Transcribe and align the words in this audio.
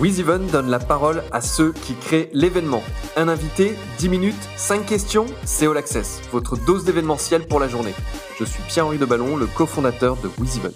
WizEven 0.00 0.46
donne 0.46 0.70
la 0.70 0.78
parole 0.78 1.22
à 1.30 1.42
ceux 1.42 1.72
qui 1.72 1.94
créent 1.94 2.30
l'événement. 2.32 2.82
Un 3.16 3.28
invité, 3.28 3.74
10 3.98 4.08
minutes, 4.08 4.48
5 4.56 4.86
questions, 4.86 5.26
c'est 5.44 5.66
All 5.66 5.76
Access, 5.76 6.22
votre 6.32 6.56
dose 6.56 6.86
d'événementiel 6.86 7.46
pour 7.46 7.60
la 7.60 7.68
journée. 7.68 7.92
Je 8.38 8.44
suis 8.46 8.62
Pierre-Henri 8.62 8.96
de 8.96 9.04
Ballon, 9.04 9.36
le 9.36 9.44
cofondateur 9.44 10.16
de 10.16 10.30
WizEven. 10.38 10.72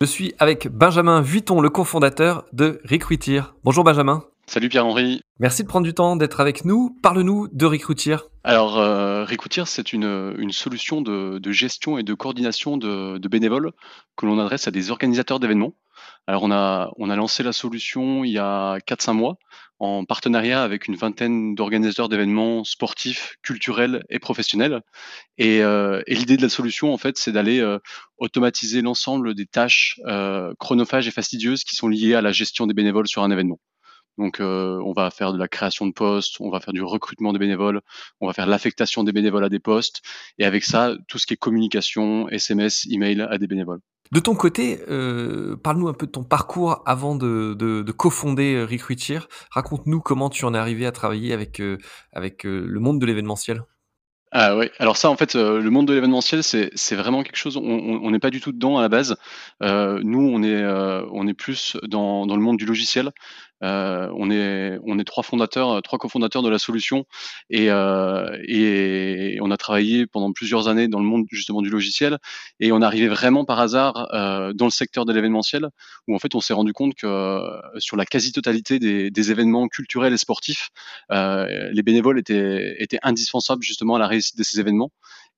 Je 0.00 0.06
suis 0.06 0.34
avec 0.40 0.66
Benjamin 0.66 1.20
Vuitton, 1.20 1.60
le 1.60 1.70
cofondateur 1.70 2.44
de 2.52 2.80
Recruitir. 2.84 3.54
Bonjour 3.62 3.84
Benjamin. 3.84 4.24
Salut 4.48 4.68
Pierre-Henri. 4.68 5.20
Merci 5.38 5.62
de 5.62 5.68
prendre 5.68 5.86
du 5.86 5.94
temps 5.94 6.16
d'être 6.16 6.40
avec 6.40 6.64
nous. 6.64 6.96
Parle-nous 7.00 7.46
de 7.52 7.66
Recruitir. 7.66 8.24
Alors, 8.42 8.78
euh, 8.78 9.24
Recruitir, 9.26 9.68
c'est 9.68 9.92
une, 9.92 10.34
une, 10.38 10.50
solution 10.50 11.02
de, 11.02 11.38
de, 11.38 11.52
gestion 11.52 11.98
et 11.98 12.02
de 12.02 12.14
coordination 12.14 12.78
de, 12.78 13.18
de 13.18 13.28
bénévoles 13.28 13.70
que 14.16 14.26
l'on 14.26 14.40
adresse 14.40 14.66
à 14.66 14.72
des 14.72 14.90
organisateurs 14.90 15.38
d'événements. 15.38 15.74
Alors, 16.28 16.42
on 16.42 16.50
a, 16.50 16.92
on 16.98 17.08
a 17.08 17.16
lancé 17.16 17.42
la 17.42 17.54
solution 17.54 18.22
il 18.22 18.32
y 18.32 18.38
a 18.38 18.76
4-5 18.86 19.14
mois 19.14 19.38
en 19.78 20.04
partenariat 20.04 20.62
avec 20.62 20.86
une 20.86 20.94
vingtaine 20.94 21.54
d'organisateurs 21.54 22.10
d'événements 22.10 22.64
sportifs, 22.64 23.36
culturels 23.42 24.04
et 24.10 24.18
professionnels. 24.18 24.82
Et, 25.38 25.62
euh, 25.62 26.02
l'idée 26.06 26.36
de 26.36 26.42
la 26.42 26.50
solution, 26.50 26.92
en 26.92 26.98
fait, 26.98 27.16
c'est 27.16 27.32
d'aller 27.32 27.60
euh, 27.60 27.78
automatiser 28.18 28.82
l'ensemble 28.82 29.34
des 29.34 29.46
tâches 29.46 29.98
euh, 30.06 30.52
chronophages 30.58 31.08
et 31.08 31.12
fastidieuses 31.12 31.64
qui 31.64 31.76
sont 31.76 31.88
liées 31.88 32.14
à 32.14 32.20
la 32.20 32.30
gestion 32.30 32.66
des 32.66 32.74
bénévoles 32.74 33.08
sur 33.08 33.22
un 33.22 33.30
événement. 33.30 33.58
Donc, 34.18 34.40
euh, 34.40 34.80
on 34.84 34.92
va 34.92 35.10
faire 35.10 35.32
de 35.32 35.38
la 35.38 35.48
création 35.48 35.86
de 35.86 35.92
postes, 35.92 36.40
on 36.40 36.50
va 36.50 36.60
faire 36.60 36.74
du 36.74 36.82
recrutement 36.82 37.32
des 37.32 37.38
bénévoles, 37.38 37.80
on 38.20 38.26
va 38.26 38.32
faire 38.32 38.46
l'affectation 38.46 39.04
des 39.04 39.12
bénévoles 39.12 39.44
à 39.44 39.48
des 39.48 39.60
postes, 39.60 40.02
et 40.38 40.44
avec 40.44 40.64
ça, 40.64 40.94
tout 41.06 41.18
ce 41.18 41.26
qui 41.26 41.34
est 41.34 41.36
communication, 41.38 42.28
SMS, 42.28 42.86
email 42.90 43.22
à 43.22 43.38
des 43.38 43.46
bénévoles. 43.46 43.80
De 44.10 44.20
ton 44.20 44.34
côté, 44.34 44.80
euh, 44.88 45.56
parle-nous 45.56 45.88
un 45.88 45.92
peu 45.92 46.06
de 46.06 46.10
ton 46.10 46.24
parcours 46.24 46.82
avant 46.86 47.14
de, 47.14 47.54
de, 47.58 47.82
de 47.82 47.92
cofonder 47.92 48.54
euh, 48.54 48.64
Recruitir. 48.64 49.28
Raconte-nous 49.50 50.00
comment 50.00 50.30
tu 50.30 50.46
en 50.46 50.54
es 50.54 50.58
arrivé 50.58 50.86
à 50.86 50.92
travailler 50.92 51.32
avec, 51.32 51.60
euh, 51.60 51.78
avec 52.12 52.44
le 52.44 52.80
monde 52.80 53.00
de 53.00 53.06
l'événementiel. 53.06 53.62
Ah 54.30 54.56
ouais, 54.56 54.70
alors 54.78 54.98
ça 54.98 55.08
en 55.08 55.16
fait, 55.16 55.36
euh, 55.36 55.58
le 55.58 55.70
monde 55.70 55.88
de 55.88 55.94
l'événementiel, 55.94 56.42
c'est 56.42 56.70
c'est 56.74 56.96
vraiment 56.96 57.22
quelque 57.22 57.36
chose, 57.36 57.56
on 57.56 58.10
n'est 58.10 58.18
pas 58.18 58.28
du 58.28 58.42
tout 58.42 58.52
dedans 58.52 58.76
à 58.76 58.82
la 58.82 58.90
base. 58.90 59.16
Euh, 59.62 60.00
nous, 60.04 60.20
on 60.20 60.42
est, 60.42 60.62
euh, 60.62 61.02
on 61.12 61.26
est 61.26 61.34
plus 61.34 61.78
dans, 61.84 62.26
dans 62.26 62.36
le 62.36 62.42
monde 62.42 62.58
du 62.58 62.66
logiciel. 62.66 63.10
Euh, 63.64 64.08
on 64.16 64.30
est 64.30 64.78
on 64.84 64.98
trois 65.04 65.22
fondateurs, 65.22 65.82
trois 65.82 65.98
cofondateurs 65.98 66.42
de 66.42 66.48
la 66.48 66.58
solution 66.58 67.06
et, 67.50 67.70
euh, 67.70 68.36
et 68.46 69.38
on 69.40 69.50
a 69.50 69.56
travaillé 69.56 70.06
pendant 70.06 70.32
plusieurs 70.32 70.68
années 70.68 70.88
dans 70.88 71.00
le 71.00 71.06
monde 71.06 71.26
justement 71.30 71.62
du 71.62 71.70
logiciel 71.70 72.18
et 72.60 72.72
on 72.72 72.82
est 72.82 72.84
arrivé 72.84 73.08
vraiment 73.08 73.44
par 73.44 73.60
hasard 73.60 74.08
euh, 74.12 74.52
dans 74.52 74.66
le 74.66 74.70
secteur 74.70 75.04
de 75.04 75.12
l'événementiel 75.12 75.68
où 76.06 76.14
en 76.14 76.18
fait 76.18 76.34
on 76.34 76.40
s'est 76.40 76.54
rendu 76.54 76.72
compte 76.72 76.94
que 76.94 77.06
euh, 77.06 77.60
sur 77.78 77.96
la 77.96 78.04
quasi-totalité 78.04 78.78
des, 78.78 79.28
événements 79.28 79.68
culturels 79.68 80.14
et 80.14 80.16
sportifs, 80.16 80.70
euh, 81.10 81.68
les 81.72 81.82
bénévoles 81.82 82.18
étaient 82.18 82.76
étaient 82.78 82.98
indispensables 83.02 83.62
justement 83.62 83.96
à 83.96 83.98
la 83.98 84.06
réussite 84.06 84.38
de 84.38 84.42
ces 84.42 84.60
événements 84.60 84.90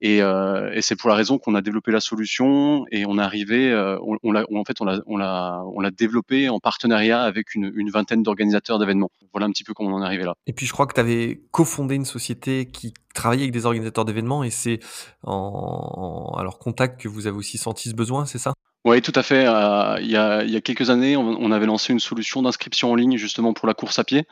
et, 0.03 0.23
euh, 0.23 0.73
et 0.73 0.81
c'est 0.81 0.97
pour 0.97 1.11
la 1.11 1.15
raison 1.15 1.39
qu'on 1.39 1.55
a 1.55 1.61
développé 1.61 1.93
la 1.93 2.01
solution 2.01 2.87
et 2.91 3.05
on 3.05 3.19
est 3.19 3.23
arrivé, 3.23 3.70
euh, 3.70 3.98
on, 4.23 4.33
l'a, 4.33 4.45
en 4.55 4.65
fait, 4.65 4.81
on 4.81 4.84
l'a, 4.84 5.01
on 5.06 5.17
l'a, 5.17 5.62
on 5.75 5.81
l'a 5.81 5.91
développé 5.91 6.48
en 6.48 6.59
partenariat 6.59 7.23
avec 7.23 7.55
une, 7.55 7.70
une 7.75 7.91
vingtaine 7.91 8.23
d'organisateurs 8.23 8.78
d'événements. 8.78 9.11
Voilà 9.33 9.47
un 9.47 9.51
petit 9.51 9.65
peu 9.65 9.75
comment 9.75 9.91
on 9.91 9.98
en 9.98 10.03
est 10.03 10.06
arrivé 10.06 10.25
là. 10.25 10.34
Et 10.47 10.53
puis 10.53 10.67
je 10.67 10.73
crois 10.73 10.87
que 10.87 10.95
tu 10.95 11.01
avais 11.01 11.43
cofondé 11.51 11.97
une 11.97 12.06
société 12.06 12.67
qui 12.67 12.95
travaillait 13.15 13.45
avec 13.45 13.53
des 13.53 13.67
organisateurs 13.67 14.05
d'événements 14.05 14.43
et 14.43 14.51
c'est 14.51 14.81
en, 15.23 16.33
en, 16.34 16.51
contact 16.51 17.01
que 17.01 17.09
vous 17.09 17.27
avez 17.27 17.37
aussi 17.37 17.59
senti 17.59 17.89
ce 17.89 17.95
besoin, 17.95 18.27
c'est 18.27 18.39
ça? 18.39 18.53
Oui, 18.86 19.03
tout 19.03 19.12
à 19.14 19.23
fait. 19.23 19.47
Euh, 19.47 19.98
il, 20.00 20.11
y 20.11 20.17
a, 20.17 20.42
il 20.42 20.50
y 20.50 20.56
a 20.56 20.62
quelques 20.62 20.89
années, 20.89 21.14
on, 21.14 21.53
avait 21.53 21.67
lancé 21.67 21.92
une 21.92 22.00
solution 22.00 22.41
d'inscription 22.41 22.91
en 22.91 22.95
ligne 22.95 23.19
justement 23.19 23.53
pour 23.53 23.69
la 23.69 23.75
course 23.75 23.98
à 23.98 24.05
pied. 24.05 24.25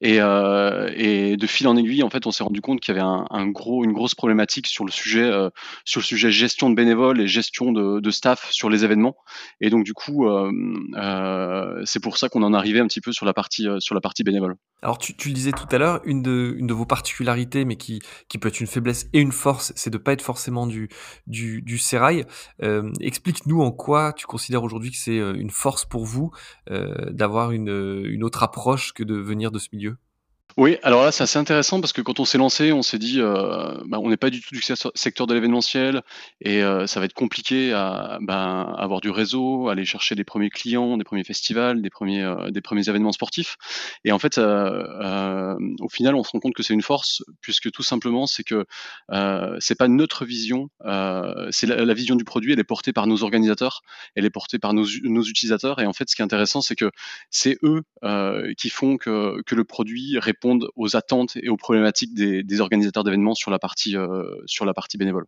Et, 0.00 0.20
euh, 0.20 0.88
et 0.94 1.36
de 1.36 1.46
fil 1.48 1.66
en 1.66 1.76
aiguille, 1.76 2.04
en 2.04 2.10
fait, 2.10 2.24
on 2.24 2.30
s'est 2.30 2.44
rendu 2.44 2.60
compte 2.60 2.80
qu'il 2.80 2.94
y 2.94 2.98
avait 2.98 3.06
un, 3.06 3.48
gros, 3.48 3.82
une 3.82 3.92
grosse 3.92 4.14
problématique 4.14 4.68
sur 4.68 4.84
le 4.84 4.92
sujet, 4.92 5.24
euh, 5.24 5.50
sur 5.84 6.00
le 6.00 6.04
sujet 6.04 6.30
gestion 6.30 6.70
de 6.70 6.76
bénévoles 6.76 7.20
et 7.20 7.26
gestion 7.26 7.72
de, 7.72 7.98
de, 7.98 8.10
staff 8.12 8.48
sur 8.52 8.70
les 8.70 8.84
événements. 8.84 9.16
Et 9.60 9.70
donc 9.70 9.82
du 9.82 9.92
coup, 9.92 10.28
euh, 10.28 10.52
euh, 10.94 11.82
c'est 11.84 12.00
pour 12.00 12.16
ça 12.16 12.28
qu'on 12.28 12.44
en 12.44 12.54
arrivait 12.54 12.80
un 12.80 12.86
petit 12.86 13.00
peu 13.00 13.10
sur 13.10 13.26
la 13.26 13.34
partie, 13.34 13.66
euh, 13.66 13.80
sur 13.80 13.96
la 13.96 14.00
partie 14.00 14.22
bénévole. 14.22 14.54
Alors 14.82 14.98
tu, 14.98 15.16
tu 15.16 15.28
le 15.28 15.34
disais 15.34 15.52
tout 15.52 15.66
à 15.70 15.78
l'heure, 15.78 16.00
une 16.04 16.22
de, 16.22 16.54
une 16.58 16.66
de 16.66 16.74
vos 16.74 16.86
particularités, 16.86 17.64
mais 17.64 17.76
qui, 17.76 18.00
qui 18.28 18.38
peut 18.38 18.48
être 18.48 18.60
une 18.60 18.66
faiblesse 18.66 19.08
et 19.12 19.20
une 19.20 19.32
force, 19.32 19.72
c'est 19.74 19.90
de 19.90 19.98
pas 19.98 20.12
être 20.12 20.22
forcément 20.22 20.66
du, 20.66 20.88
du, 21.26 21.62
du 21.62 21.78
sérail. 21.78 22.24
Explique-nous 23.00 23.62
en 23.62 23.72
quoi 23.72 24.12
tu 24.12 24.26
considères 24.26 24.62
aujourd'hui 24.62 24.90
que 24.90 24.96
c'est 24.96 25.16
une 25.18 25.50
force 25.50 25.84
pour 25.84 26.04
vous 26.04 26.30
euh, 26.70 27.10
d'avoir 27.10 27.52
une, 27.52 28.04
une 28.04 28.22
autre 28.22 28.42
approche 28.42 28.92
que 28.92 29.02
de 29.02 29.14
venir 29.14 29.50
de 29.50 29.58
ce 29.58 29.68
milieu 29.72 29.96
oui, 30.58 30.78
alors 30.82 31.04
là, 31.04 31.12
c'est 31.12 31.22
assez 31.22 31.38
intéressant 31.38 31.82
parce 31.82 31.92
que 31.92 32.00
quand 32.00 32.18
on 32.18 32.24
s'est 32.24 32.38
lancé, 32.38 32.72
on 32.72 32.80
s'est 32.80 32.98
dit, 32.98 33.20
euh, 33.20 33.74
bah, 33.84 33.98
on 34.00 34.08
n'est 34.08 34.16
pas 34.16 34.30
du 34.30 34.40
tout 34.40 34.54
du 34.54 34.62
secteur 34.94 35.26
de 35.26 35.34
l'événementiel 35.34 36.00
et 36.40 36.62
euh, 36.62 36.86
ça 36.86 36.98
va 36.98 37.04
être 37.04 37.12
compliqué 37.12 37.74
à 37.74 38.16
ben, 38.22 38.74
avoir 38.78 39.02
du 39.02 39.10
réseau, 39.10 39.68
aller 39.68 39.84
chercher 39.84 40.14
des 40.14 40.24
premiers 40.24 40.48
clients, 40.48 40.96
des 40.96 41.04
premiers 41.04 41.24
festivals, 41.24 41.82
des 41.82 41.90
premiers, 41.90 42.22
euh, 42.22 42.50
des 42.50 42.62
premiers 42.62 42.88
événements 42.88 43.12
sportifs. 43.12 43.58
Et 44.04 44.12
en 44.12 44.18
fait, 44.18 44.38
au 44.38 45.88
final, 45.90 46.14
on 46.14 46.24
se 46.24 46.30
rend 46.30 46.40
compte 46.40 46.54
que 46.54 46.62
c'est 46.62 46.72
une 46.72 46.80
force 46.80 47.22
puisque 47.42 47.70
tout 47.70 47.82
simplement, 47.82 48.26
c'est 48.26 48.44
que 48.44 48.64
c'est 49.60 49.76
pas 49.76 49.88
notre 49.88 50.24
vision, 50.24 50.70
c'est 51.50 51.66
la, 51.66 51.84
la, 51.84 51.94
vision 51.94 52.16
du 52.16 52.24
produit, 52.24 52.54
elle 52.54 52.60
est 52.60 52.64
portée 52.64 52.94
par 52.94 53.06
nos 53.06 53.22
organisateurs, 53.24 53.82
elle 54.14 54.24
est 54.24 54.30
portée 54.30 54.58
par 54.58 54.72
nos, 54.72 54.86
nos 55.02 55.22
utilisateurs. 55.22 55.80
Et 55.80 55.86
en 55.86 55.92
fait, 55.92 56.08
ce 56.08 56.16
qui 56.16 56.22
est 56.22 56.24
intéressant, 56.24 56.62
c'est 56.62 56.76
que 56.76 56.90
c'est 57.28 57.58
eux 57.62 57.82
qui 58.56 58.70
font 58.70 58.96
que, 58.96 59.42
que 59.42 59.54
le 59.54 59.64
produit 59.64 60.18
répond 60.18 60.45
aux 60.76 60.96
attentes 60.96 61.36
et 61.36 61.48
aux 61.48 61.56
problématiques 61.56 62.14
des, 62.14 62.60
organisateurs 62.60 63.04
d'événements 63.04 63.34
sur 63.34 63.50
la 63.50 63.58
partie 63.58 63.96
euh, 63.96 64.24
sur 64.46 64.64
la 64.64 64.74
partie 64.74 64.98
bénévole. 64.98 65.26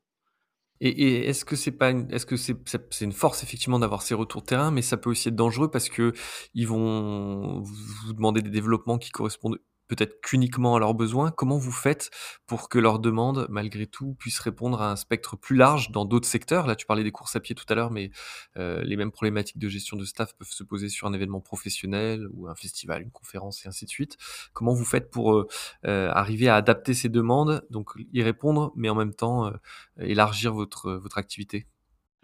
Et, 0.80 1.28
est-ce 1.28 1.44
que 1.44 1.56
c'est 1.56 1.72
pas 1.72 1.90
est-ce 1.90 2.24
que 2.24 2.36
c'est 2.36 2.56
c'est 2.90 3.04
une 3.04 3.12
force 3.12 3.42
effectivement 3.42 3.78
d'avoir 3.80 4.02
ces 4.02 4.14
retours 4.14 4.44
terrain, 4.44 4.70
mais 4.70 4.82
ça 4.82 4.96
peut 4.96 5.10
aussi 5.10 5.28
être 5.28 5.34
dangereux 5.34 5.70
parce 5.70 5.88
que 5.88 6.12
ils 6.54 6.68
vont 6.68 7.62
vous 7.62 8.12
demander 8.12 8.42
des 8.42 8.50
développements 8.50 8.98
qui 8.98 9.10
correspondent 9.10 9.58
peut-être 9.88 10.20
qu'uniquement 10.20 10.76
à 10.76 10.78
leurs 10.78 10.94
besoins. 10.94 11.30
Comment 11.30 11.58
vous 11.58 11.72
faites 11.72 12.10
pour 12.46 12.68
que 12.68 12.78
leurs 12.78 12.98
demandes, 12.98 13.46
malgré 13.50 13.86
tout, 13.86 14.14
puissent 14.14 14.38
répondre 14.38 14.80
à 14.80 14.92
un 14.92 14.96
spectre 14.96 15.36
plus 15.36 15.56
large 15.56 15.90
dans 15.90 16.04
d'autres 16.04 16.28
secteurs? 16.28 16.66
Là, 16.66 16.76
tu 16.76 16.86
parlais 16.86 17.02
des 17.02 17.10
courses 17.10 17.34
à 17.36 17.40
pied 17.40 17.54
tout 17.54 17.64
à 17.68 17.74
l'heure, 17.74 17.90
mais 17.90 18.10
euh, 18.56 18.82
les 18.82 18.96
mêmes 18.96 19.10
problématiques 19.10 19.58
de 19.58 19.68
gestion 19.68 19.96
de 19.96 20.04
staff 20.04 20.34
peuvent 20.36 20.50
se 20.50 20.62
poser 20.62 20.88
sur 20.88 21.06
un 21.06 21.12
événement 21.12 21.40
professionnel 21.40 22.28
ou 22.32 22.48
un 22.48 22.54
festival, 22.54 23.02
une 23.02 23.10
conférence 23.10 23.64
et 23.64 23.68
ainsi 23.68 23.84
de 23.86 23.90
suite. 23.90 24.16
Comment 24.52 24.74
vous 24.74 24.84
faites 24.84 25.10
pour 25.10 25.34
euh, 25.34 25.48
euh, 25.86 26.10
arriver 26.12 26.48
à 26.48 26.56
adapter 26.56 26.94
ces 26.94 27.08
demandes, 27.08 27.66
donc 27.70 27.92
y 28.12 28.22
répondre, 28.22 28.72
mais 28.76 28.88
en 28.88 28.94
même 28.94 29.14
temps 29.14 29.52
élargir 29.98 30.52
votre, 30.52 30.92
votre 30.92 31.18
activité? 31.18 31.66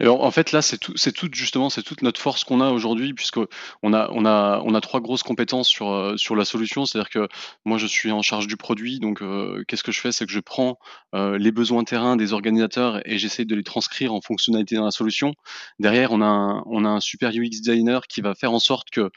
Et 0.01 0.07
en, 0.07 0.29
fait, 0.29 0.51
là, 0.51 0.61
c'est 0.61 0.77
tout, 0.77 0.91
c'est 0.97 1.13
tout 1.13 1.29
justement, 1.31 1.69
c'est 1.69 1.81
toute 1.81 2.01
notre 2.01 2.19
force 2.19 2.43
qu'on 2.43 2.59
a 2.59 2.69
aujourd'hui, 2.69 3.13
puisque 3.13 3.39
on 3.81 3.93
a, 3.93 4.09
on 4.11 4.25
a, 4.25 4.61
on 4.65 4.73
a 4.75 4.81
trois 4.81 4.99
grosses 4.99 5.23
compétences 5.23 5.69
sur 5.69 5.89
euh, 5.89 6.17
sur 6.17 6.35
la 6.35 6.43
solution. 6.43 6.85
C'est-à-dire 6.85 7.09
que 7.09 7.29
moi, 7.63 7.77
je 7.77 7.87
suis 7.87 8.11
en 8.11 8.21
charge 8.21 8.47
du 8.47 8.57
produit, 8.57 8.99
donc 8.99 9.21
euh, 9.21 9.63
qu'est-ce 9.67 9.83
que 9.83 9.93
je 9.93 10.01
fais, 10.01 10.11
c'est 10.11 10.25
que 10.25 10.33
je 10.33 10.41
prends 10.41 10.77
euh, 11.13 11.37
les 11.37 11.53
besoins 11.53 11.85
terrain 11.85 12.17
des 12.17 12.33
organisateurs 12.33 13.01
et 13.07 13.17
j'essaie 13.17 13.45
de 13.45 13.55
les 13.55 13.63
transcrire 13.63 14.13
en 14.13 14.19
fonctionnalité 14.19 14.75
dans 14.75 14.83
la 14.83 14.91
solution. 14.91 15.33
Derrière, 15.79 16.11
on 16.11 16.21
a 16.21 16.61
on 16.65 16.83
a 16.83 16.89
un 16.89 16.99
super 16.99 17.29
UX 17.29 17.61
designer 17.61 18.07
qui 18.07 18.19
va 18.19 18.35
faire 18.35 18.51
en 18.51 18.59
sorte 18.59 18.89
que 18.89 19.11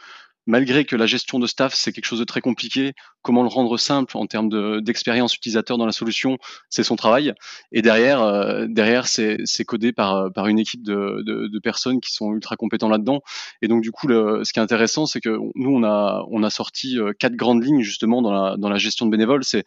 malgré 0.48 0.86
que 0.86 0.96
la 0.96 1.06
gestion 1.06 1.38
de 1.38 1.46
staff, 1.46 1.74
c'est 1.74 1.92
quelque 1.92 2.06
chose 2.06 2.18
de 2.18 2.24
très 2.24 2.40
compliqué, 2.40 2.94
comment 3.20 3.42
le 3.42 3.48
rendre 3.48 3.76
simple 3.76 4.16
en 4.16 4.26
termes 4.26 4.80
d'expérience 4.80 5.36
utilisateur 5.36 5.76
dans 5.76 5.84
la 5.84 5.92
solution, 5.92 6.38
c'est 6.70 6.82
son 6.82 6.96
travail. 6.96 7.34
Et 7.70 7.82
derrière, 7.82 8.22
euh, 8.22 8.66
derrière 8.66 9.06
c'est 9.06 9.64
codé 9.66 9.92
par, 9.92 10.32
par 10.32 10.46
une 10.46 10.58
équipe 10.58 10.82
de, 10.82 11.22
de, 11.24 11.58
personnes 11.58 12.00
qui 12.00 12.12
sont 12.12 12.32
ultra 12.32 12.56
compétents 12.56 12.88
là-dedans. 12.88 13.20
Et 13.60 13.68
donc, 13.68 13.82
du 13.82 13.90
coup, 13.90 14.08
ce 14.08 14.52
qui 14.52 14.58
est 14.58 14.62
intéressant, 14.62 15.04
c'est 15.04 15.20
que 15.20 15.38
nous, 15.54 15.70
on 15.70 15.84
a, 15.84 16.24
on 16.30 16.42
a 16.42 16.50
sorti 16.50 16.98
euh, 16.98 17.12
quatre 17.12 17.36
grandes 17.36 17.62
lignes 17.62 17.82
justement 17.82 18.22
dans 18.22 18.32
la, 18.32 18.56
dans 18.56 18.70
la 18.70 18.78
gestion 18.78 19.04
de 19.04 19.10
bénévoles. 19.10 19.44
C'est 19.44 19.64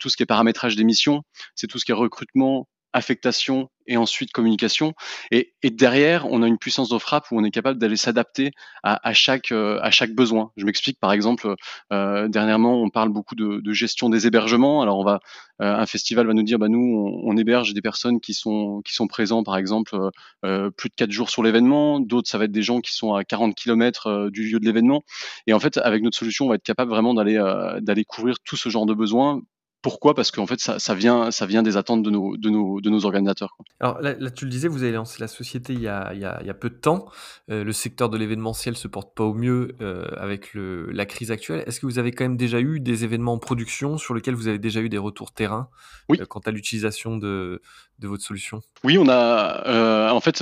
tout 0.00 0.08
ce 0.08 0.16
qui 0.16 0.24
est 0.24 0.26
paramétrage 0.26 0.74
des 0.74 0.84
missions, 0.84 1.22
c'est 1.54 1.68
tout 1.68 1.78
ce 1.78 1.84
qui 1.84 1.92
est 1.92 1.94
recrutement, 1.94 2.66
affectation 2.92 3.68
et 3.86 3.96
ensuite 3.96 4.32
communication. 4.32 4.94
Et, 5.30 5.54
et, 5.62 5.70
derrière, 5.70 6.26
on 6.26 6.42
a 6.42 6.46
une 6.46 6.58
puissance 6.58 6.88
de 6.88 6.98
frappe 6.98 7.30
où 7.30 7.38
on 7.38 7.44
est 7.44 7.50
capable 7.50 7.78
d'aller 7.78 7.96
s'adapter 7.96 8.50
à, 8.82 9.06
à, 9.06 9.12
chaque, 9.12 9.52
euh, 9.52 9.78
à 9.82 9.90
chaque 9.90 10.12
besoin. 10.12 10.50
Je 10.56 10.64
m'explique, 10.64 10.98
par 11.00 11.12
exemple, 11.12 11.54
euh, 11.92 12.28
dernièrement, 12.28 12.82
on 12.82 12.90
parle 12.90 13.10
beaucoup 13.10 13.34
de, 13.34 13.60
de, 13.62 13.72
gestion 13.72 14.08
des 14.08 14.26
hébergements. 14.26 14.82
Alors, 14.82 14.98
on 14.98 15.04
va, 15.04 15.20
euh, 15.62 15.74
un 15.74 15.86
festival 15.86 16.26
va 16.26 16.34
nous 16.34 16.42
dire, 16.42 16.58
bah, 16.58 16.68
nous, 16.68 17.22
on, 17.24 17.36
héberge 17.36 17.74
des 17.74 17.82
personnes 17.82 18.20
qui 18.20 18.34
sont, 18.34 18.82
qui 18.84 18.94
sont 18.94 19.06
présents, 19.06 19.42
par 19.42 19.56
exemple, 19.56 19.96
euh, 20.44 20.70
plus 20.70 20.88
de 20.88 20.94
quatre 20.94 21.10
jours 21.10 21.30
sur 21.30 21.42
l'événement. 21.42 22.00
D'autres, 22.00 22.28
ça 22.28 22.38
va 22.38 22.44
être 22.44 22.52
des 22.52 22.62
gens 22.62 22.80
qui 22.80 22.94
sont 22.94 23.14
à 23.14 23.24
40 23.24 23.54
km 23.54 24.06
euh, 24.06 24.30
du 24.30 24.48
lieu 24.48 24.58
de 24.60 24.64
l'événement. 24.64 25.02
Et 25.46 25.52
en 25.52 25.60
fait, 25.60 25.78
avec 25.78 26.02
notre 26.02 26.16
solution, 26.16 26.46
on 26.46 26.48
va 26.48 26.56
être 26.56 26.62
capable 26.62 26.90
vraiment 26.90 27.14
d'aller 27.14 27.36
d'aller 27.80 28.04
couvrir 28.04 28.36
tout 28.44 28.56
ce 28.56 28.68
genre 28.68 28.86
de 28.86 28.94
besoins 28.94 29.42
pourquoi? 29.86 30.14
Parce 30.14 30.32
qu'en 30.32 30.48
fait, 30.48 30.58
ça, 30.58 30.80
ça, 30.80 30.94
vient, 30.96 31.30
ça 31.30 31.46
vient 31.46 31.62
des 31.62 31.76
attentes 31.76 32.02
de 32.02 32.10
nos, 32.10 32.36
de 32.36 32.50
nos, 32.50 32.80
de 32.80 32.90
nos 32.90 33.04
organisateurs. 33.04 33.56
Alors 33.78 34.00
là, 34.00 34.30
tu 34.32 34.44
le 34.44 34.50
disais, 34.50 34.66
vous 34.66 34.82
avez 34.82 34.90
lancé 34.90 35.20
la 35.20 35.28
société 35.28 35.74
il 35.74 35.80
y 35.80 35.86
a, 35.86 36.10
il 36.12 36.18
y 36.18 36.24
a, 36.24 36.38
il 36.40 36.46
y 36.48 36.50
a 36.50 36.54
peu 36.54 36.70
de 36.70 36.74
temps. 36.74 37.06
Euh, 37.52 37.62
le 37.62 37.72
secteur 37.72 38.08
de 38.08 38.18
l'événementiel 38.18 38.76
se 38.76 38.88
porte 38.88 39.14
pas 39.14 39.22
au 39.22 39.32
mieux 39.32 39.76
euh, 39.80 40.08
avec 40.16 40.54
le, 40.54 40.90
la 40.90 41.06
crise 41.06 41.30
actuelle. 41.30 41.62
Est-ce 41.68 41.78
que 41.78 41.86
vous 41.86 42.00
avez 42.00 42.10
quand 42.10 42.24
même 42.24 42.36
déjà 42.36 42.58
eu 42.58 42.80
des 42.80 43.04
événements 43.04 43.34
en 43.34 43.38
production 43.38 43.96
sur 43.96 44.12
lesquels 44.12 44.34
vous 44.34 44.48
avez 44.48 44.58
déjà 44.58 44.80
eu 44.80 44.88
des 44.88 44.98
retours 44.98 45.30
terrain 45.30 45.68
oui. 46.08 46.18
quant 46.28 46.40
à 46.40 46.50
l'utilisation 46.50 47.16
de, 47.16 47.62
de 48.00 48.08
votre 48.08 48.24
solution? 48.24 48.62
Oui, 48.82 48.98
on 48.98 49.08
a 49.08 50.10
en 50.12 50.20
fait 50.20 50.40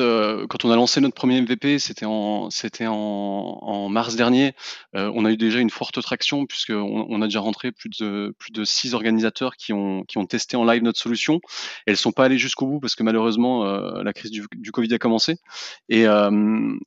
quand 0.49 0.64
on 0.64 0.70
a 0.70 0.76
lancé 0.76 1.02
notre 1.02 1.14
premier 1.14 1.43
MVP, 1.43 1.79
c'était 1.79 2.06
en 2.06 2.49
c'était 2.49 2.87
en, 2.87 2.94
en, 2.94 3.88
mars 3.91 4.17
dernier. 4.17 4.55
on 4.94 5.25
a 5.25 5.31
eu 5.31 5.37
déjà 5.37 5.58
une 5.58 5.70
forte 5.70 6.00
traction 6.00 6.46
puisqu'on 6.46 7.06
on 7.11 7.20
a 7.20 7.26
déjà 7.26 7.41
rentré 7.41 7.73
plus 7.73 7.91
de 7.91 8.35
plus 8.38 8.52
de 8.52 8.64
six 8.64 8.94
organisateurs 8.94 9.34
qui 9.57 9.73
ont 9.73 10.05
qui 10.05 10.19
ont 10.19 10.27
testé 10.27 10.57
en 10.57 10.65
live 10.65 10.83
notre 10.83 10.99
solution. 10.99 11.41
elles 11.87 11.97
sont 11.97 12.13
pas 12.13 12.25
allées 12.25 12.39
jusqu'au 12.39 12.67
bout 12.67 12.81
parce 12.81 12.95
que 12.95 13.03
malheureusement 13.03 13.65
la 13.65 14.13
crise 14.13 14.31
du, 14.31 14.73
Covid 14.73 14.93
a 14.95 14.99
commencé. 14.99 15.37
Et, 15.89 16.07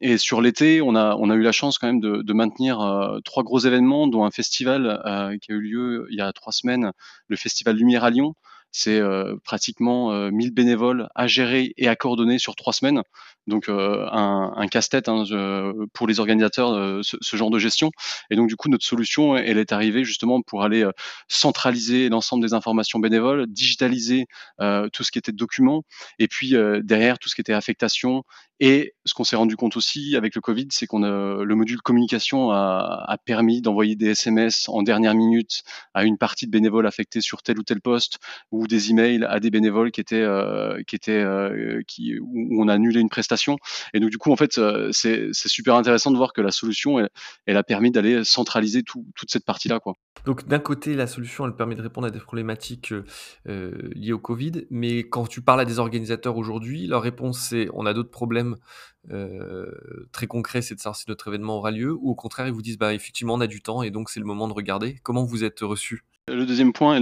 et 0.02 0.18
sur 0.18 0.42
l'été, 0.42 0.82
on 0.82 0.96
a 0.96 1.16
on 1.18 1.30
a 1.30 1.36
eu 1.36 1.42
la 1.42 1.52
chance 1.52 1.78
quand 1.78 1.88
même 1.88 2.00
de, 2.00 2.22
de 2.22 2.34
maintenir 2.34 2.80
trois 3.26 3.44
gros 3.44 3.60
événements, 3.60 4.08
dont 4.08 4.26
un 4.26 4.32
festival 4.32 5.02
qui 5.42 5.52
a 5.52 5.56
eu 5.56 5.62
lieu 5.62 6.08
il 6.10 6.18
y 6.18 6.22
a 6.22 6.32
trois 6.34 6.52
semaines, 6.52 6.92
le 7.28 7.36
festival 7.36 7.76
Lumière 7.76 8.04
à 8.04 8.10
Lyon. 8.10 8.36
C'est 8.72 9.02
pratiquement 9.44 10.30
1000 10.32 10.52
bénévoles 10.52 11.08
à 11.16 11.28
gérer 11.28 11.74
et 11.78 11.88
à 11.88 11.96
coordonner 11.96 12.38
sur 12.38 12.56
trois 12.56 12.74
semaines. 12.74 13.02
Donc 13.48 13.70
un, 13.70 14.54
un 14.56 14.68
casse-tête 14.68 15.08
hein, 15.08 15.24
pour 15.94 16.08
les 16.08 16.20
organisateurs, 16.20 17.04
ce, 17.04 17.18
ce, 17.20 17.38
genre 17.38 17.50
de 17.50 17.60
gestion. 17.60 17.92
Et 18.30 18.36
donc 18.36 18.50
du 18.50 18.56
coup, 18.56 18.70
notre 18.70 18.86
solution, 18.86 19.38
elle 19.38 19.58
est 19.58 19.72
arrivée 19.72 20.04
justement 20.04 20.42
pour 20.42 20.64
aller 20.64 20.88
centraliser 21.28 22.10
l'ensemble 22.10 22.46
des 22.46 22.54
informations 22.54 23.00
bénévoles, 23.00 23.48
digitaliser 23.48 24.26
tout 24.60 25.04
ce 25.04 25.12
qui 25.12 25.20
était 25.20 25.32
documents, 25.32 25.84
et 26.20 26.28
puis 26.28 26.54
derrière 26.84 27.20
tout 27.20 27.30
ce 27.30 27.36
qui 27.36 27.42
était 27.42 27.54
affectation. 27.54 28.24
Et 28.60 28.94
ce 29.06 29.14
qu'on 29.14 29.24
s'est 29.24 29.36
rendu 29.36 29.56
compte 29.56 29.78
aussi 29.78 30.16
avec 30.16 30.36
le 30.36 30.42
Covid, 30.42 30.68
c'est 30.72 30.88
qu'on 30.88 31.00
le 31.00 31.56
module 31.56 31.82
communication 31.82 32.52
a, 32.52 33.18
permis 33.26 33.62
d'envoyer 33.62 33.96
des 33.96 34.12
SMS 34.12 34.70
en 34.70 34.84
dernière 34.84 35.16
minute 35.16 35.64
à 35.94 36.04
une 36.04 36.18
partie 36.18 36.46
de 36.46 36.52
bénévoles 36.52 36.88
affectés 36.88 37.22
sur 37.22 37.42
tel 37.42 37.60
ou 37.60 37.64
tel 37.64 37.82
poste, 37.82 38.20
ou 38.52 38.68
des 38.68 38.92
emails 38.92 39.26
à 39.26 39.40
des 39.40 39.50
bénévoles 39.50 39.92
qui 39.92 40.02
étaient 40.02 40.26
qui 40.88 40.96
étaient 40.96 41.26
qui 41.88 42.20
où 42.20 42.62
on 42.62 42.68
a 42.68 42.74
annulé 42.74 43.00
une 43.00 43.10
prestation 43.10 43.58
et 43.94 44.00
donc 44.00 44.10
du 44.10 44.18
coup, 44.18 44.32
en 44.32 44.36
fait, 44.36 44.58
euh, 44.58 44.90
c'est 44.92 45.32
super 45.34 45.76
intéressant 45.76 46.12
de 46.12 46.18
voir 46.18 46.34
que 46.34 46.42
la 46.42 46.52
solution, 46.52 47.00
elle, 47.46 47.58
a 47.58 47.64
permis 47.64 47.92
d'aller 47.92 48.24
centraliser 48.24 48.84
toute 48.84 49.30
cette 49.30 49.46
partie-là, 49.46 49.80
quoi. 49.80 49.94
Donc 50.26 50.48
d'un 50.48 50.60
côté, 50.60 50.96
la 50.96 51.08
solution, 51.08 51.46
elle 51.46 51.56
permet 51.56 51.76
de 51.76 51.82
répondre 51.82 52.08
à 52.08 52.12
des 52.12 52.20
problématiques 52.20 52.92
euh, 52.92 53.06
euh, 53.48 53.72
liées 53.94 54.14
au 54.14 54.20
Covid, 54.20 54.66
mais 54.70 55.00
quand 55.00 55.28
tu 55.28 55.42
parles 55.42 55.62
à 55.62 55.66
des 55.66 55.80
organisateurs 55.80 56.38
aujourd'hui, 56.38 56.88
leur 56.88 57.02
réponse 57.02 57.40
c'est 57.40 57.68
on 57.74 57.86
a 57.86 57.94
d'autres 57.94 58.10
problèmes 58.10 58.47
très 60.12 60.28
concrets, 60.28 60.62
c'est 60.62 60.76
de 60.76 60.80
savoir 60.80 60.96
si 60.96 61.06
notre 61.08 61.28
événement 61.28 61.58
aura 61.58 61.72
lieu, 61.72 61.94
ou 61.94 62.12
au 62.12 62.16
contraire, 62.16 62.48
ils 62.48 62.54
vous 62.54 62.62
disent 62.62 62.78
bah 62.78 62.94
effectivement 62.94 63.36
on 63.36 63.42
a 63.42 63.48
du 63.48 63.62
temps 63.62 63.84
et 63.84 63.92
donc 63.92 64.10
c'est 64.10 64.20
le 64.20 64.26
moment 64.26 64.48
de 64.48 64.54
regarder. 64.54 65.00
Comment 65.04 65.24
vous 65.26 65.44
êtes 65.44 65.60
reçu 65.62 66.04
le 66.30 66.46
deuxième 66.46 66.74
point, 66.74 67.00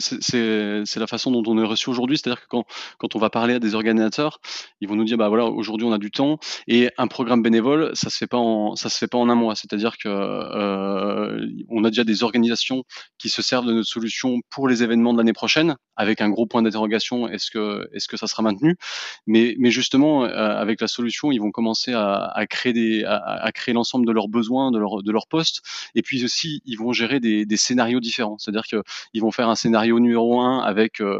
c'est 0.00 0.96
la 0.96 1.06
façon 1.06 1.30
dont 1.30 1.42
on 1.46 1.58
est 1.58 1.64
reçu 1.64 1.88
aujourd'hui, 1.88 2.18
c'est-à-dire 2.18 2.42
que 2.42 2.46
quand, 2.48 3.16
on 3.16 3.18
va 3.18 3.30
parler 3.30 3.54
à 3.54 3.58
des 3.58 3.74
organisateurs, 3.74 4.40
ils 4.80 4.88
vont 4.88 4.96
nous 4.96 5.04
dire 5.04 5.16
bah 5.16 5.28
voilà 5.28 5.46
aujourd'hui 5.46 5.86
on 5.86 5.92
a 5.92 5.98
du 5.98 6.10
temps. 6.10 6.38
Et 6.68 6.90
un 6.98 7.06
programme 7.06 7.42
bénévole 7.42 7.90
ça 7.94 8.10
se 8.10 8.18
fait 8.18 8.26
pas 8.26 8.36
en 8.36 8.76
ça 8.76 8.90
se 8.90 8.98
fait 8.98 9.06
pas 9.06 9.16
en 9.16 9.30
un 9.30 9.34
mois, 9.34 9.54
c'est-à-dire 9.54 9.96
que 9.96 10.08
euh, 10.08 11.46
on 11.70 11.84
a 11.84 11.88
déjà 11.88 12.04
des 12.04 12.22
organisations 12.22 12.84
qui 13.18 13.30
se 13.30 13.40
servent 13.40 13.66
de 13.66 13.72
notre 13.72 13.88
solution 13.88 14.40
pour 14.50 14.68
les 14.68 14.82
événements 14.82 15.12
de 15.12 15.18
l'année 15.18 15.32
prochaine 15.32 15.76
avec 15.96 16.20
un 16.20 16.28
gros 16.28 16.46
point 16.46 16.60
d'interrogation. 16.62 17.28
Est-ce 17.28 17.50
que 17.50 17.88
est-ce 17.94 18.08
que 18.08 18.18
ça 18.18 18.26
sera 18.26 18.42
maintenu? 18.42 18.76
Mais 19.26 19.56
justement 19.70 20.24
euh, 20.24 20.28
avec 20.28 20.82
la 20.82 20.88
solution 20.88 21.32
ils 21.32 21.40
vont 21.40 21.50
commencer 21.50 21.94
à, 21.94 22.44
créer 22.50 23.04
à, 23.06 23.50
créer 23.52 23.74
l'ensemble 23.74 24.06
de 24.06 24.12
leurs 24.12 24.28
besoins 24.28 24.70
de 24.70 24.78
leur 24.78 25.02
de 25.02 25.12
leur 25.12 25.26
poste. 25.28 25.62
Et 25.94 26.02
puis 26.02 26.22
aussi 26.24 26.60
ils 26.66 26.76
vont 26.76 26.92
gérer 26.92 27.20
des, 27.20 27.46
des 27.46 27.56
scénarios 27.56 28.00
différents, 28.00 28.36
c'est-à-dire 28.38 28.65
qu'ils 28.66 29.22
vont 29.22 29.30
faire 29.30 29.48
un 29.48 29.56
scénario 29.56 29.98
numéro 30.00 30.40
un 30.40 30.60
avec 30.60 31.00
euh, 31.00 31.18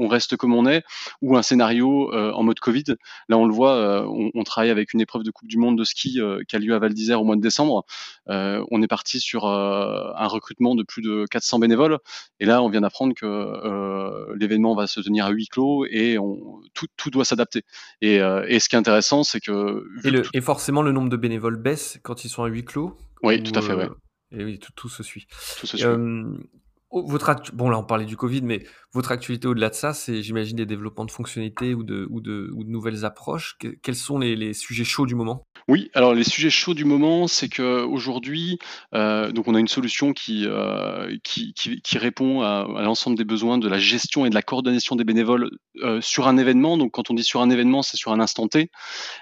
on 0.00 0.08
reste 0.08 0.36
comme 0.36 0.54
on 0.54 0.66
est, 0.66 0.82
ou 1.22 1.36
un 1.36 1.42
scénario 1.42 2.12
euh, 2.12 2.32
en 2.32 2.42
mode 2.42 2.58
Covid. 2.58 2.96
Là, 3.28 3.38
on 3.38 3.46
le 3.46 3.54
voit, 3.54 3.76
euh, 3.76 4.04
on, 4.08 4.30
on, 4.34 4.42
travaille 4.42 4.70
avec 4.70 4.92
une 4.92 5.00
épreuve 5.00 5.22
de 5.22 5.30
Coupe 5.30 5.46
du 5.46 5.56
Monde 5.56 5.78
de 5.78 5.84
ski 5.84 6.18
qui 6.48 6.56
a 6.56 6.58
lieu 6.58 6.74
à 6.74 6.80
Val 6.80 6.92
d'Isère 6.92 7.20
au 7.20 7.24
mois 7.24 7.36
de 7.36 7.40
décembre. 7.40 7.84
on 8.26 8.82
est 8.82 8.88
parti 8.88 9.20
sur 9.20 9.46
un 9.46 10.26
recrutement 10.26 10.74
de 10.74 10.82
plus 10.82 11.00
de 11.00 11.26
400 11.30 11.60
bénévoles, 11.60 11.98
et 12.40 12.44
là, 12.44 12.60
on 12.60 12.68
vient 12.68 12.80
d'apprendre 12.80 13.14
que 13.14 14.34
l'événement 14.34 14.74
va 14.74 14.88
se 14.88 15.00
tenir 15.00 15.26
à 15.26 15.30
huis 15.30 15.46
clos 15.46 15.86
et 15.88 16.18
on, 16.18 16.60
tout, 16.74 16.88
tout, 16.96 17.10
doit 17.10 17.24
s'adapter. 17.24 17.62
Et, 18.00 18.16
et, 18.16 18.58
ce 18.58 18.68
qui 18.68 18.74
est 18.74 18.78
intéressant, 18.78 19.22
c'est 19.22 19.40
que 19.40 19.84
et, 20.02 20.10
le, 20.10 20.22
et, 20.32 20.40
forcément, 20.40 20.82
le 20.82 20.90
nombre 20.90 21.08
de 21.08 21.16
bénévoles 21.16 21.56
baisse 21.56 22.00
quand 22.02 22.24
ils 22.24 22.28
sont 22.28 22.42
à 22.42 22.48
huis 22.48 22.64
clos. 22.64 22.96
Oui, 23.22 23.40
tout 23.44 23.56
à 23.56 23.62
fait. 23.62 23.74
Ouais. 23.74 23.88
Et 24.32 24.44
oui, 24.44 24.58
tout, 24.58 24.72
tout, 24.74 24.88
se 24.88 25.02
suit. 25.02 25.26
Tout 25.60 25.66
se 25.66 25.76
suit. 25.76 25.86
Votre 26.94 27.34
bon 27.52 27.70
là 27.70 27.78
on 27.78 27.84
parlait 27.84 28.04
du 28.04 28.16
Covid, 28.16 28.42
mais 28.42 28.64
votre 28.94 29.10
actualité 29.10 29.48
au-delà 29.48 29.70
de 29.70 29.74
ça, 29.74 29.92
c'est 29.92 30.22
j'imagine 30.22 30.56
des 30.56 30.66
développements 30.66 31.04
de 31.04 31.10
fonctionnalités 31.10 31.74
ou 31.74 31.82
de, 31.82 32.06
ou 32.10 32.20
de, 32.20 32.50
ou 32.54 32.62
de 32.62 32.70
nouvelles 32.70 33.04
approches. 33.04 33.58
quels 33.82 33.96
sont 33.96 34.18
les, 34.18 34.36
les, 34.36 34.54
sujets 34.54 34.84
chauds 34.84 35.04
du 35.04 35.16
moment? 35.16 35.48
Oui, 35.66 35.90
alors 35.94 36.14
les 36.14 36.22
sujets 36.22 36.50
chauds 36.50 36.74
du 36.74 36.84
moment, 36.84 37.26
c'est 37.26 37.48
que 37.48 37.82
aujourd'hui, 37.82 38.58
euh, 38.94 39.32
donc 39.32 39.48
on 39.48 39.56
a 39.56 39.58
une 39.58 39.66
solution 39.66 40.12
qui, 40.12 40.44
euh, 40.46 41.16
qui, 41.24 41.54
qui, 41.54 41.98
répond 41.98 42.42
à, 42.42 42.66
l'ensemble 42.82 43.16
des 43.16 43.24
besoins 43.24 43.58
de 43.58 43.66
la 43.66 43.78
gestion 43.78 44.26
et 44.26 44.30
de 44.30 44.34
la 44.34 44.42
coordination 44.42 44.94
des 44.94 45.04
bénévoles 45.04 45.50
euh, 45.82 46.00
sur 46.00 46.28
un 46.28 46.36
événement. 46.36 46.76
Donc 46.76 46.92
quand 46.92 47.10
on 47.10 47.14
dit 47.14 47.24
sur 47.24 47.40
un 47.40 47.50
événement, 47.50 47.82
c'est 47.82 47.96
sur 47.96 48.12
un 48.12 48.20
instant 48.20 48.46
T. 48.46 48.70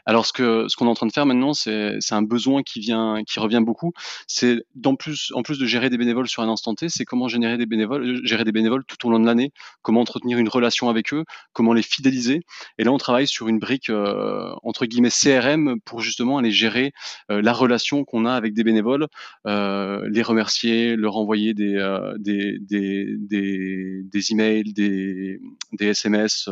Alors 0.05 0.27
ce 0.27 0.35
que 0.35 0.67
ce 0.69 0.77
qu'on 0.77 0.87
est 0.87 0.91
en 0.91 0.95
train 0.95 1.07
de 1.07 1.13
faire 1.13 1.25
maintenant, 1.25 1.55
c'est 1.55 1.97
un 2.11 2.23
besoin 2.23 2.63
qui 2.63 2.81
vient, 2.81 3.23
qui 3.27 3.41
revient 3.41 3.63
beaucoup. 3.65 3.93
C'est 4.27 4.65
en 4.85 4.97
plus, 4.97 5.33
en 5.35 5.43
plus 5.43 5.59
de 5.59 5.65
gérer 5.65 5.89
des 5.89 5.97
bénévoles 5.97 6.29
sur 6.29 6.43
un 6.43 6.49
instant 6.51 6.75
T, 6.75 6.91
c'est 6.91 7.07
comment 7.07 7.29
générer 7.29 7.57
des 7.57 7.62
bénévoles, 7.67 8.05
euh, 8.05 8.21
gérer 8.25 8.45
des 8.45 8.53
bénévoles 8.53 8.85
tout 8.85 9.07
au 9.07 9.11
long 9.11 9.21
de 9.21 9.27
l'année, 9.27 9.53
comment 9.83 10.01
entretenir 10.01 10.39
une 10.39 10.49
relation 10.49 10.89
avec 10.89 11.13
eux, 11.13 11.25
comment 11.53 11.73
les 11.73 11.83
fidéliser. 11.83 12.43
Et 12.79 12.85
là, 12.85 12.93
on 12.93 12.99
travaille 12.99 13.27
sur 13.27 13.49
une 13.49 13.59
brique 13.59 13.91
euh, 13.91 14.53
entre 14.63 14.87
guillemets 14.87 15.11
CRM 15.11 15.81
pour 15.85 16.01
justement 16.01 16.39
aller 16.39 16.51
gérer 16.51 16.93
euh, 17.31 17.43
la 17.43 17.53
relation 17.53 18.05
qu'on 18.05 18.27
a 18.27 18.33
avec 18.33 18.55
des 18.55 18.65
bénévoles, 18.65 19.07
les 19.45 20.23
remercier, 20.23 20.97
leur 20.97 21.17
envoyer 21.17 21.55
des 21.55 21.73
des, 22.19 22.59
des, 22.61 24.33
emails, 24.33 24.73
des, 24.73 25.41
SMS 25.81 26.49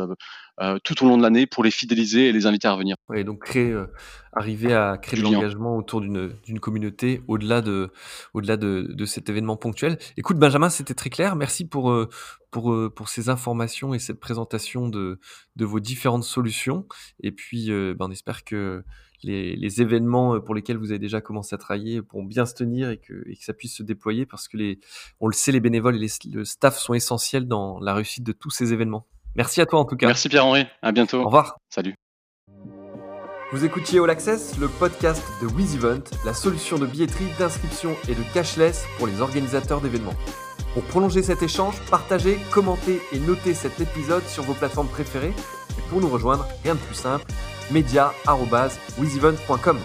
tout 0.83 1.03
au 1.03 1.07
long 1.07 1.17
de 1.17 1.23
l'année 1.23 1.47
pour 1.47 1.63
les 1.63 1.71
fidéliser 1.71 2.29
et 2.29 2.31
les 2.31 2.45
inviter 2.45 2.67
à 2.67 2.73
revenir. 2.73 2.95
Oui, 3.09 3.23
donc 3.23 3.43
créer, 3.43 3.71
euh, 3.71 3.87
arriver 4.33 4.73
à 4.73 4.97
créer 4.97 5.19
de 5.19 5.23
l'engagement 5.23 5.75
autour 5.75 6.01
d'une 6.01 6.33
d'une 6.45 6.59
communauté 6.59 7.21
au-delà 7.27 7.61
de 7.61 7.91
au-delà 8.33 8.57
de, 8.57 8.87
de, 8.89 9.05
cet 9.05 9.29
événement 9.29 9.57
ponctuel. 9.57 9.97
Écoute 10.17 10.37
Benjamin, 10.37 10.69
c'était 10.69 10.93
très 10.93 11.09
clair. 11.09 11.35
Merci 11.35 11.65
pour 11.65 11.91
euh, 11.91 12.09
pour 12.51 12.75
pour 12.93 13.09
ces 13.09 13.29
informations 13.29 13.93
et 13.93 13.99
cette 13.99 14.19
présentation 14.19 14.87
de 14.87 15.19
de 15.55 15.65
vos 15.65 15.79
différentes 15.79 16.23
solutions. 16.23 16.85
Et 17.21 17.31
puis, 17.31 17.69
ben, 17.69 17.95
on 18.01 18.11
espère 18.11 18.43
que 18.43 18.83
les, 19.23 19.55
les, 19.55 19.81
événements 19.81 20.39
pour 20.41 20.55
lesquels 20.55 20.77
vous 20.77 20.91
avez 20.91 20.99
déjà 20.99 21.21
commencé 21.21 21.53
à 21.53 21.57
travailler 21.57 22.01
pourront 22.01 22.23
bien 22.23 22.47
se 22.47 22.55
tenir 22.55 22.89
et 22.89 22.97
que, 22.97 23.23
et 23.27 23.35
que 23.35 23.43
ça 23.43 23.53
puisse 23.53 23.75
se 23.75 23.83
déployer 23.83 24.25
parce 24.25 24.47
que 24.47 24.57
les, 24.57 24.79
on 25.19 25.27
le 25.27 25.33
sait, 25.33 25.51
les 25.51 25.59
bénévoles 25.59 25.95
et 25.95 25.99
les, 25.99 26.31
le 26.33 26.43
staff 26.43 26.79
sont 26.79 26.95
essentiels 26.95 27.47
dans 27.47 27.79
la 27.79 27.93
réussite 27.93 28.23
de 28.23 28.31
tous 28.31 28.49
ces 28.49 28.73
événements. 28.73 29.05
Merci 29.35 29.61
à 29.61 29.65
toi 29.65 29.79
en 29.79 29.85
tout 29.85 29.95
cas. 29.95 30.07
Merci 30.07 30.29
Pierre-Henri, 30.29 30.65
à 30.81 30.91
bientôt. 30.91 31.21
Au 31.21 31.25
revoir. 31.25 31.57
Salut. 31.69 31.95
Vous 33.51 33.65
écoutiez 33.65 33.99
All 33.99 34.09
Access, 34.09 34.57
le 34.57 34.69
podcast 34.69 35.21
de 35.41 35.47
WizEvent, 35.47 36.03
la 36.23 36.33
solution 36.33 36.77
de 36.77 36.85
billetterie, 36.85 37.27
d'inscription 37.37 37.95
et 38.07 38.15
de 38.15 38.23
cashless 38.33 38.85
pour 38.97 39.07
les 39.07 39.19
organisateurs 39.19 39.81
d'événements. 39.81 40.15
Pour 40.73 40.83
prolonger 40.83 41.21
cet 41.21 41.43
échange, 41.43 41.75
partagez, 41.89 42.39
commentez 42.53 43.01
et 43.11 43.19
notez 43.19 43.53
cet 43.53 43.81
épisode 43.81 44.23
sur 44.23 44.43
vos 44.43 44.53
plateformes 44.53 44.87
préférées. 44.87 45.33
Et 45.77 45.81
pour 45.89 45.99
nous 45.99 46.07
rejoindre, 46.07 46.47
rien 46.63 46.75
de 46.75 46.79
plus 46.79 46.95
simple, 46.95 47.25
media.wizevent.com. 47.71 49.79